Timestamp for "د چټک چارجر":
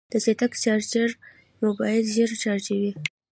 0.11-1.09